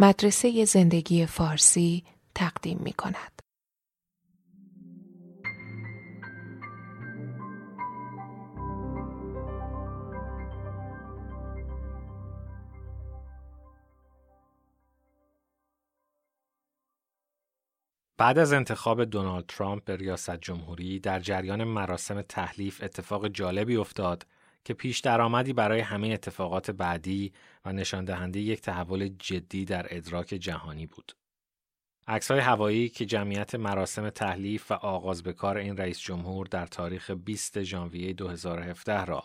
مدرسه 0.00 0.64
زندگی 0.64 1.26
فارسی 1.26 2.04
تقدیم 2.34 2.78
می 2.84 2.92
کند. 2.92 3.42
بعد 18.18 18.38
از 18.38 18.52
انتخاب 18.52 19.04
دونالد 19.04 19.44
ترامپ 19.46 19.84
به 19.84 19.96
ریاست 19.96 20.36
جمهوری 20.36 21.00
در 21.00 21.20
جریان 21.20 21.64
مراسم 21.64 22.22
تحلیف 22.22 22.82
اتفاق 22.82 23.28
جالبی 23.28 23.76
افتاد 23.76 24.26
که 24.64 24.74
پیش 24.74 25.00
درآمدی 25.00 25.52
برای 25.52 25.80
همه 25.80 26.08
اتفاقات 26.08 26.70
بعدی 26.70 27.32
و 27.64 27.72
نشان 27.72 28.04
دهنده 28.04 28.40
یک 28.40 28.60
تحول 28.60 29.08
جدی 29.08 29.64
در 29.64 29.86
ادراک 29.90 30.26
جهانی 30.26 30.86
بود. 30.86 31.12
عکس 32.08 32.30
های 32.30 32.40
هوایی 32.40 32.88
که 32.88 33.06
جمعیت 33.06 33.54
مراسم 33.54 34.10
تحلیف 34.10 34.70
و 34.70 34.74
آغاز 34.74 35.22
به 35.22 35.32
کار 35.32 35.58
این 35.58 35.76
رئیس 35.76 36.00
جمهور 36.00 36.46
در 36.46 36.66
تاریخ 36.66 37.10
20 37.10 37.62
ژانویه 37.62 38.12
2017 38.12 39.04
را 39.04 39.22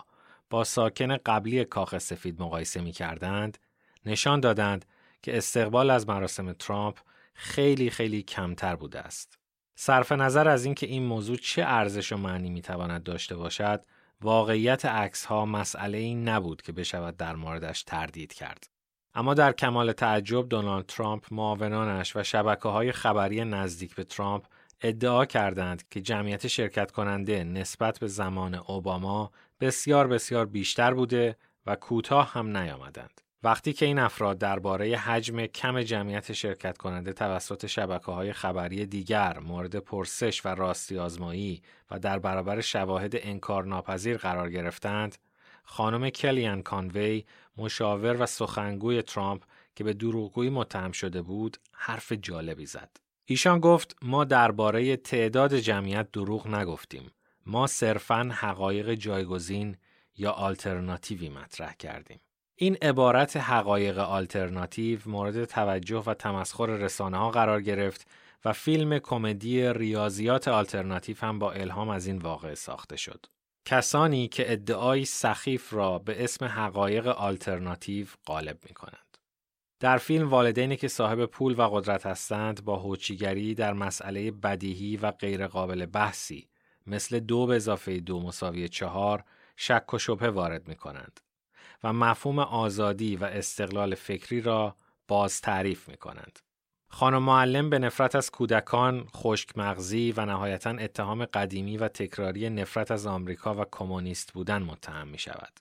با 0.50 0.64
ساکن 0.64 1.16
قبلی 1.16 1.64
کاخ 1.64 1.98
سفید 1.98 2.42
مقایسه 2.42 2.80
می 2.80 2.92
کردند، 2.92 3.58
نشان 4.06 4.40
دادند 4.40 4.84
که 5.22 5.36
استقبال 5.36 5.90
از 5.90 6.08
مراسم 6.08 6.52
ترامپ 6.52 6.98
خیلی 7.34 7.90
خیلی 7.90 8.22
کمتر 8.22 8.76
بوده 8.76 9.00
است. 9.00 9.38
صرف 9.74 10.12
نظر 10.12 10.48
از 10.48 10.64
اینکه 10.64 10.86
این 10.86 11.02
موضوع 11.02 11.36
چه 11.36 11.62
ارزش 11.66 12.12
و 12.12 12.16
معنی 12.16 12.50
می 12.50 12.62
تواند 12.62 13.02
داشته 13.02 13.36
باشد، 13.36 13.84
واقعیت 14.20 14.84
عکس 14.84 15.24
ها 15.24 15.46
مسئله 15.46 15.98
این 15.98 16.28
نبود 16.28 16.62
که 16.62 16.72
بشود 16.72 17.16
در 17.16 17.34
موردش 17.34 17.82
تردید 17.82 18.32
کرد. 18.32 18.66
اما 19.14 19.34
در 19.34 19.52
کمال 19.52 19.92
تعجب 19.92 20.48
دونالد 20.48 20.86
ترامپ 20.86 21.24
معاونانش 21.30 22.16
و 22.16 22.22
شبکه 22.22 22.68
های 22.68 22.92
خبری 22.92 23.44
نزدیک 23.44 23.94
به 23.94 24.04
ترامپ 24.04 24.46
ادعا 24.80 25.24
کردند 25.24 25.88
که 25.88 26.00
جمعیت 26.00 26.46
شرکت 26.46 26.90
کننده 26.90 27.44
نسبت 27.44 27.98
به 27.98 28.06
زمان 28.06 28.54
اوباما 28.54 29.30
بسیار 29.60 30.06
بسیار 30.06 30.46
بیشتر 30.46 30.94
بوده 30.94 31.36
و 31.66 31.76
کوتاه 31.76 32.32
هم 32.32 32.56
نیامدند. 32.56 33.20
وقتی 33.44 33.72
که 33.72 33.86
این 33.86 33.98
افراد 33.98 34.38
درباره 34.38 34.96
حجم 34.96 35.46
کم 35.46 35.82
جمعیت 35.82 36.32
شرکت 36.32 36.78
کننده 36.78 37.12
توسط 37.12 37.66
شبکه 37.66 38.12
های 38.12 38.32
خبری 38.32 38.86
دیگر 38.86 39.38
مورد 39.38 39.76
پرسش 39.76 40.46
و 40.46 40.48
راستی 40.48 40.98
آزمایی 40.98 41.62
و 41.90 41.98
در 41.98 42.18
برابر 42.18 42.60
شواهد 42.60 43.12
انکارناپذیر 43.14 44.16
قرار 44.16 44.50
گرفتند، 44.50 45.18
خانم 45.64 46.10
کلیان 46.10 46.62
کانوی 46.62 47.24
مشاور 47.56 48.22
و 48.22 48.26
سخنگوی 48.26 49.02
ترامپ 49.02 49.42
که 49.76 49.84
به 49.84 49.92
دروغگویی 49.92 50.50
متهم 50.50 50.92
شده 50.92 51.22
بود 51.22 51.56
حرف 51.72 52.12
جالبی 52.12 52.66
زد. 52.66 52.96
ایشان 53.24 53.60
گفت 53.60 53.96
ما 54.02 54.24
درباره 54.24 54.96
تعداد 54.96 55.56
جمعیت 55.56 56.12
دروغ 56.12 56.46
نگفتیم. 56.48 57.10
ما 57.46 57.66
صرفاً 57.66 58.30
حقایق 58.32 58.94
جایگزین 58.94 59.76
یا 60.16 60.30
آلترناتیوی 60.30 61.28
مطرح 61.28 61.72
کردیم. 61.72 62.20
این 62.56 62.76
عبارت 62.82 63.36
حقایق 63.36 63.98
آلترناتیو 63.98 64.98
مورد 65.06 65.44
توجه 65.44 66.02
و 66.06 66.14
تمسخر 66.14 66.66
رسانه 66.66 67.16
ها 67.16 67.30
قرار 67.30 67.62
گرفت 67.62 68.06
و 68.44 68.52
فیلم 68.52 68.98
کمدی 68.98 69.72
ریاضیات 69.72 70.48
آلترناتیو 70.48 71.16
هم 71.20 71.38
با 71.38 71.52
الهام 71.52 71.88
از 71.88 72.06
این 72.06 72.18
واقعه 72.18 72.54
ساخته 72.54 72.96
شد. 72.96 73.26
کسانی 73.64 74.28
که 74.28 74.52
ادعای 74.52 75.04
سخیف 75.04 75.72
را 75.72 75.98
به 75.98 76.24
اسم 76.24 76.44
حقایق 76.44 77.06
آلترناتیو 77.06 78.06
غالب 78.26 78.58
می 78.68 78.74
کنند. 78.74 79.18
در 79.80 79.98
فیلم 79.98 80.30
والدینی 80.30 80.76
که 80.76 80.88
صاحب 80.88 81.26
پول 81.26 81.58
و 81.58 81.62
قدرت 81.62 82.06
هستند 82.06 82.64
با 82.64 82.76
هوچیگری 82.76 83.54
در 83.54 83.72
مسئله 83.72 84.30
بدیهی 84.30 84.96
و 84.96 85.10
غیرقابل 85.10 85.86
بحثی 85.86 86.48
مثل 86.86 87.20
دو 87.20 87.46
به 87.46 87.56
اضافه 87.56 88.00
دو 88.00 88.20
مساوی 88.20 88.68
چهار 88.68 89.24
شک 89.56 89.94
و 89.94 89.98
شبه 89.98 90.30
وارد 90.30 90.68
می 90.68 90.74
کنند. 90.74 91.20
و 91.84 91.92
مفهوم 91.92 92.38
آزادی 92.38 93.16
و 93.16 93.24
استقلال 93.24 93.94
فکری 93.94 94.40
را 94.40 94.76
باز 95.08 95.40
تعریف 95.40 95.88
می 95.88 95.96
کنند. 95.96 96.38
خانم 96.88 97.22
معلم 97.22 97.70
به 97.70 97.78
نفرت 97.78 98.16
از 98.16 98.30
کودکان، 98.30 99.06
خشک 99.16 99.58
مغزی 99.58 100.12
و 100.16 100.24
نهایتا 100.26 100.70
اتهام 100.70 101.24
قدیمی 101.24 101.76
و 101.76 101.88
تکراری 101.88 102.50
نفرت 102.50 102.90
از 102.90 103.06
آمریکا 103.06 103.54
و 103.54 103.64
کمونیست 103.72 104.32
بودن 104.32 104.62
متهم 104.62 105.08
می 105.08 105.18
شود. 105.18 105.52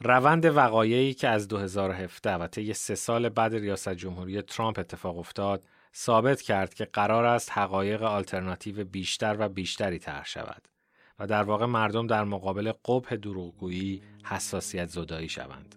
روند 0.00 0.44
وقایعی 0.44 1.14
که 1.14 1.28
از 1.28 1.48
2017 1.48 2.34
و 2.34 2.46
طی 2.46 2.72
سه 2.72 2.94
سال 2.94 3.28
بعد 3.28 3.54
ریاست 3.54 3.88
جمهوری 3.88 4.42
ترامپ 4.42 4.78
اتفاق 4.78 5.18
افتاد، 5.18 5.64
ثابت 5.94 6.42
کرد 6.42 6.74
که 6.74 6.84
قرار 6.84 7.24
است 7.24 7.52
حقایق 7.52 8.02
آلترناتیو 8.02 8.84
بیشتر 8.84 9.36
و 9.38 9.48
بیشتری 9.48 9.98
طرح 9.98 10.26
شود 10.26 10.68
و 11.18 11.26
در 11.26 11.42
واقع 11.42 11.66
مردم 11.66 12.06
در 12.06 12.24
مقابل 12.24 12.72
قبح 12.84 13.16
دروغگویی 13.16 14.02
حساسیت 14.24 14.88
زدایی 14.88 15.28
شوند. 15.28 15.74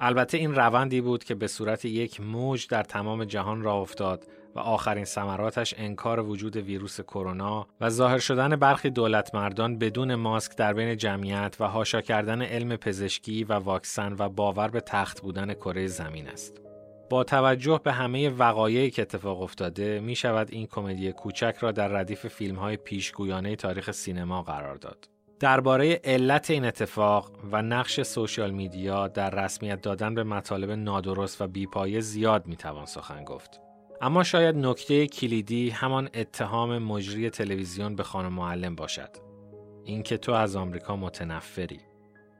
البته 0.00 0.38
این 0.38 0.54
روندی 0.54 1.00
بود 1.00 1.24
که 1.24 1.34
به 1.34 1.46
صورت 1.46 1.84
یک 1.84 2.20
موج 2.20 2.68
در 2.68 2.82
تمام 2.82 3.24
جهان 3.24 3.62
را 3.62 3.74
افتاد 3.74 4.26
و 4.54 4.58
آخرین 4.58 5.04
ثمراتش 5.04 5.74
انکار 5.76 6.20
وجود 6.20 6.56
ویروس 6.56 7.00
کرونا 7.00 7.66
و 7.80 7.90
ظاهر 7.90 8.18
شدن 8.18 8.56
برخی 8.56 8.90
دولت 8.90 9.34
مردان 9.34 9.78
بدون 9.78 10.14
ماسک 10.14 10.56
در 10.56 10.72
بین 10.72 10.96
جمعیت 10.96 11.56
و 11.60 11.68
هاشا 11.68 12.00
کردن 12.00 12.42
علم 12.42 12.76
پزشکی 12.76 13.44
و 13.44 13.52
واکسن 13.52 14.16
و 14.18 14.28
باور 14.28 14.68
به 14.68 14.80
تخت 14.80 15.20
بودن 15.20 15.54
کره 15.54 15.86
زمین 15.86 16.28
است. 16.28 16.71
با 17.12 17.24
توجه 17.24 17.80
به 17.84 17.92
همه 17.92 18.28
وقایعی 18.28 18.90
که 18.90 19.02
اتفاق 19.02 19.42
افتاده 19.42 20.00
می 20.00 20.16
شود 20.16 20.48
این 20.50 20.66
کمدی 20.66 21.12
کوچک 21.12 21.56
را 21.60 21.72
در 21.72 21.88
ردیف 21.88 22.26
فیلم 22.26 22.56
های 22.56 22.76
پیشگویانه 22.76 23.56
تاریخ 23.56 23.90
سینما 23.90 24.42
قرار 24.42 24.76
داد. 24.76 25.08
درباره 25.40 26.00
علت 26.04 26.50
این 26.50 26.64
اتفاق 26.64 27.30
و 27.52 27.62
نقش 27.62 28.02
سوشال 28.02 28.50
میدیا 28.50 29.08
در 29.08 29.30
رسمیت 29.30 29.80
دادن 29.80 30.14
به 30.14 30.24
مطالب 30.24 30.70
نادرست 30.70 31.40
و 31.40 31.46
بیپایه 31.46 32.00
زیاد 32.00 32.46
می 32.46 32.56
توان 32.56 32.86
سخن 32.86 33.24
گفت. 33.24 33.60
اما 34.00 34.22
شاید 34.22 34.56
نکته 34.56 35.06
کلیدی 35.06 35.70
همان 35.70 36.08
اتهام 36.14 36.78
مجری 36.78 37.30
تلویزیون 37.30 37.96
به 37.96 38.02
خانم 38.02 38.32
معلم 38.32 38.74
باشد. 38.74 39.10
اینکه 39.84 40.16
تو 40.16 40.32
از 40.32 40.56
آمریکا 40.56 40.96
متنفری. 40.96 41.80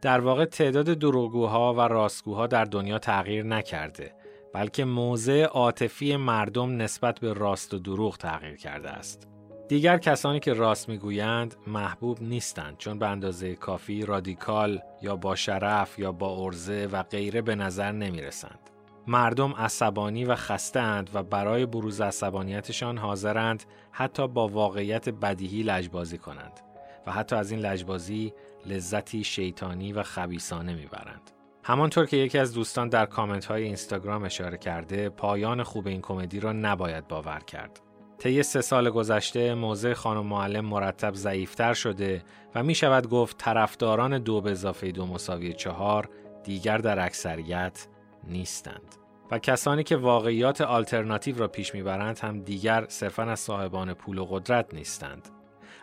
در 0.03 0.21
واقع 0.21 0.45
تعداد 0.45 0.87
دروغگوها 0.87 1.75
و 1.75 1.81
راستگوها 1.81 2.47
در 2.47 2.65
دنیا 2.65 2.99
تغییر 2.99 3.45
نکرده 3.45 4.22
بلکه 4.55 4.85
موضع 4.85 5.45
عاطفی 5.45 6.17
مردم 6.17 6.83
نسبت 6.83 7.21
به 7.21 7.33
راست 7.33 7.75
و 7.75 7.79
دروغ 7.79 8.17
تغییر 8.17 8.57
کرده 8.57 8.91
است. 8.91 9.29
دیگر 9.69 9.99
کسانی 9.99 10.41
که 10.41 10.53
راست 10.53 10.89
می‌گویند 10.89 11.55
محبوب 11.67 12.23
نیستند 12.23 12.77
چون 12.77 12.99
به 12.99 13.07
اندازه 13.07 13.55
کافی 13.55 14.07
رادیکال 14.07 14.81
یا 15.03 15.17
با 15.17 15.35
شرف 15.35 15.99
یا 15.99 16.13
با 16.13 16.45
ارزه 16.45 16.89
و 16.93 17.03
غیره 17.03 17.43
به 17.43 17.55
نظر 17.55 17.93
نمی 17.93 18.23
رسند. 18.23 18.59
مردم 19.07 19.53
عصبانی 19.53 20.25
و 20.25 20.35
خستند 20.35 21.11
و 21.15 21.23
برای 21.23 21.67
بروز 21.67 22.01
عصبانیتشان 22.01 22.99
حاضرند 22.99 23.65
حتی 23.91 24.29
با 24.29 24.49
واقعیت 24.49 25.09
بدیهی 25.09 25.63
لجبازی 25.63 26.19
کنند 26.19 26.61
و 27.07 27.13
حتی 27.13 27.37
از 27.37 27.51
این 27.51 27.61
لجبازی 27.61 28.33
لذتی 28.67 29.25
شیطانی 29.25 29.93
و 29.93 30.03
خبیسانه 30.03 30.75
می‌برند. 30.75 31.31
همانطور 31.65 32.07
که 32.07 32.17
یکی 32.17 32.39
از 32.39 32.55
دوستان 32.55 32.89
در 32.89 33.07
کامنت 33.07 33.45
های 33.45 33.63
اینستاگرام 33.63 34.25
اشاره 34.25 34.59
کرده 34.59 35.09
پایان 35.09 35.63
خوب 35.63 35.87
این 35.87 36.01
کمدی 36.01 36.41
را 36.41 36.53
نباید 36.53 37.09
باور 37.09 37.39
کرد. 37.39 37.81
طی 38.19 38.43
سه 38.43 38.61
سال 38.61 38.91
گذشته 38.91 39.55
موضع 39.55 39.93
خانم 39.93 40.27
معلم 40.27 40.65
مرتب 40.65 41.15
ضعیفتر 41.15 41.75
شده 41.75 42.25
و 42.55 42.63
می 42.63 42.75
شود 42.75 43.09
گفت 43.09 43.39
طرفداران 43.39 44.19
دو 44.19 44.41
به 44.41 44.51
اضافه 44.51 44.93
دو 44.93 45.07
مساوی 45.07 45.53
چهار 45.53 46.09
دیگر 46.45 46.79
در 46.79 47.05
اکثریت 47.05 47.87
نیستند. 48.29 48.95
و 49.31 49.39
کسانی 49.39 49.83
که 49.83 49.97
واقعیات 49.97 50.61
آلترناتیو 50.61 51.39
را 51.39 51.49
پیش 51.49 51.75
می‌برند 51.75 52.19
هم 52.19 52.41
دیگر 52.41 52.87
صرفا 52.89 53.23
از 53.23 53.41
صاحبان 53.41 53.95
پول 53.95 54.19
و 54.19 54.25
قدرت 54.25 54.75
نیستند. 54.75 55.29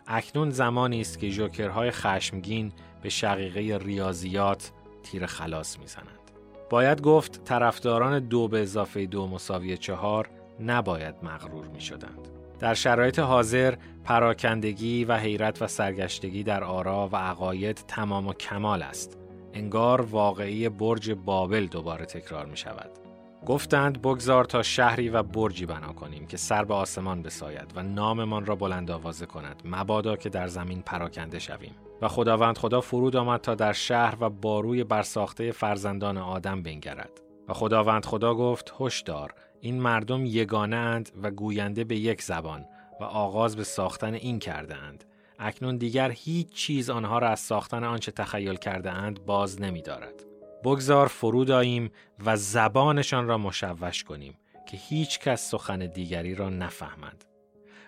اکنون 0.07 0.49
زمانی 0.49 1.01
است 1.01 1.19
که 1.19 1.29
جوکرهای 1.29 1.91
خشمگین 1.91 2.71
به 3.01 3.09
شقیقه 3.09 3.77
ریاضیات 3.85 4.71
تیر 5.03 5.25
خلاص 5.25 5.79
می‌زنند. 5.79 6.31
باید 6.69 7.01
گفت 7.01 7.43
طرفداران 7.43 8.19
دو 8.19 8.47
به 8.47 8.61
اضافه 8.61 9.05
دو 9.05 9.27
مساوی 9.27 9.77
چهار 9.77 10.29
نباید 10.59 11.15
مغرور 11.23 11.67
می 11.67 11.81
شدند. 11.81 12.27
در 12.59 12.73
شرایط 12.73 13.19
حاضر 13.19 13.75
پراکندگی 14.03 15.05
و 15.05 15.17
حیرت 15.17 15.61
و 15.61 15.67
سرگشتگی 15.67 16.43
در 16.43 16.63
آرا 16.63 17.09
و 17.11 17.15
عقاید 17.15 17.83
تمام 17.87 18.27
و 18.27 18.33
کمال 18.33 18.81
است. 18.81 19.17
انگار 19.53 20.01
واقعی 20.01 20.69
برج 20.69 21.11
بابل 21.11 21.65
دوباره 21.65 22.05
تکرار 22.05 22.45
می 22.45 22.57
شود. 22.57 23.08
گفتند 23.45 24.01
بگذار 24.01 24.45
تا 24.45 24.63
شهری 24.63 25.09
و 25.09 25.23
برجی 25.23 25.65
بنا 25.65 25.93
کنیم 25.93 26.27
که 26.27 26.37
سر 26.37 26.65
به 26.65 26.73
آسمان 26.73 27.21
بساید 27.21 27.73
و 27.75 27.83
ناممان 27.83 28.45
را 28.45 28.55
بلند 28.55 28.91
آوازه 28.91 29.25
کند 29.25 29.61
مبادا 29.65 30.15
که 30.15 30.29
در 30.29 30.47
زمین 30.47 30.81
پراکنده 30.81 31.39
شویم 31.39 31.75
و 32.01 32.07
خداوند 32.07 32.57
خدا 32.57 32.81
فرود 32.81 33.15
آمد 33.15 33.41
تا 33.41 33.55
در 33.55 33.73
شهر 33.73 34.17
و 34.19 34.29
باروی 34.29 34.83
برساخته 34.83 35.51
فرزندان 35.51 36.17
آدم 36.17 36.63
بنگرد 36.63 37.21
و 37.47 37.53
خداوند 37.53 38.05
خدا 38.05 38.35
گفت 38.35 38.73
هشدار 38.79 39.33
این 39.61 39.81
مردم 39.81 40.25
یگانه 40.25 40.75
اند 40.75 41.09
و 41.23 41.31
گوینده 41.31 41.83
به 41.83 41.95
یک 41.95 42.21
زبان 42.21 42.65
و 42.99 43.03
آغاز 43.03 43.55
به 43.55 43.63
ساختن 43.63 44.13
این 44.13 44.39
کرده 44.39 44.75
اند. 44.75 45.03
اکنون 45.39 45.77
دیگر 45.77 46.11
هیچ 46.11 46.51
چیز 46.51 46.89
آنها 46.89 47.19
را 47.19 47.29
از 47.29 47.39
ساختن 47.39 47.83
آنچه 47.83 48.11
تخیل 48.11 48.55
کرده 48.55 48.91
اند 48.91 49.25
باز 49.25 49.61
نمی 49.61 49.81
دارد. 49.81 50.28
بگذار 50.63 51.07
فرود 51.07 51.51
آییم 51.51 51.91
و 52.25 52.37
زبانشان 52.37 53.27
را 53.27 53.37
مشوش 53.37 54.03
کنیم 54.03 54.37
که 54.67 54.77
هیچ 54.77 55.19
کس 55.19 55.51
سخن 55.51 55.79
دیگری 55.79 56.35
را 56.35 56.49
نفهمند. 56.49 57.25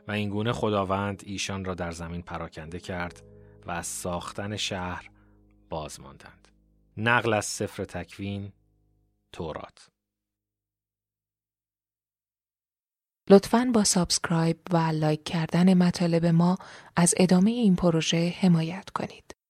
و 0.07 0.11
اینگونه 0.11 0.53
خداوند 0.53 1.23
ایشان 1.25 1.65
را 1.65 1.73
در 1.73 1.91
زمین 1.91 2.21
پراکنده 2.21 2.79
کرد 2.79 3.23
و 3.65 3.71
از 3.71 3.87
ساختن 3.87 4.57
شهر 4.57 5.09
باز 5.69 5.99
ماندند. 5.99 6.47
نقل 6.97 7.33
از 7.33 7.45
سفر 7.45 7.83
تکوین 7.83 8.51
تورات 9.31 9.87
لطفاً 13.29 13.71
با 13.73 13.83
subscribe 13.83 14.57
و 14.71 14.77
like 14.77 15.23
کردن 15.23 15.73
مطالب 15.73 16.25
ما 16.25 16.57
از 16.95 17.13
ادامه 17.17 17.51
این 17.51 17.75
پروژه 17.75 18.35
حمایت 18.39 18.89
کنید. 18.89 19.40